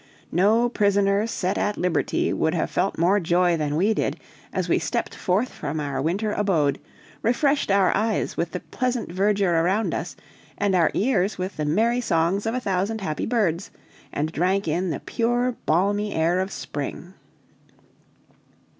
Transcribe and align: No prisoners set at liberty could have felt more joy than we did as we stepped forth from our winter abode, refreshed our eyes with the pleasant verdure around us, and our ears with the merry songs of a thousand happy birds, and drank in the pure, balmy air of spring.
No 0.31 0.67
prisoners 0.67 1.29
set 1.29 1.59
at 1.59 1.77
liberty 1.77 2.33
could 2.33 2.55
have 2.55 2.71
felt 2.71 2.97
more 2.97 3.19
joy 3.19 3.55
than 3.55 3.75
we 3.75 3.93
did 3.93 4.19
as 4.51 4.67
we 4.67 4.79
stepped 4.79 5.13
forth 5.13 5.49
from 5.49 5.79
our 5.79 6.01
winter 6.01 6.33
abode, 6.33 6.79
refreshed 7.21 7.69
our 7.69 7.95
eyes 7.95 8.35
with 8.35 8.49
the 8.49 8.61
pleasant 8.61 9.11
verdure 9.11 9.61
around 9.61 9.93
us, 9.93 10.15
and 10.57 10.73
our 10.73 10.89
ears 10.95 11.37
with 11.37 11.55
the 11.55 11.65
merry 11.65 12.01
songs 12.01 12.47
of 12.47 12.55
a 12.55 12.59
thousand 12.59 13.01
happy 13.01 13.27
birds, 13.27 13.69
and 14.11 14.31
drank 14.31 14.67
in 14.67 14.89
the 14.89 15.01
pure, 15.01 15.55
balmy 15.67 16.15
air 16.15 16.39
of 16.39 16.51
spring. 16.51 17.13